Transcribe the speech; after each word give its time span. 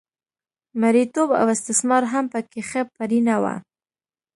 مریتوب 0.81 1.29
او 1.39 1.47
استثمار 1.55 2.03
هم 2.13 2.25
په 2.33 2.39
کې 2.49 2.61
ښه 2.69 2.81
پرېنه 2.95 3.35
و 3.43 3.45